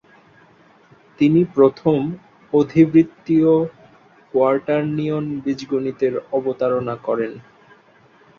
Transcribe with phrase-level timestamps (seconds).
[1.19, 1.99] তিনি প্রথম
[2.53, 3.51] অধিবৃত্তীয়
[4.33, 7.31] কোয়াটার্নিয়ন বীজগণিতের অবতারণা করেন।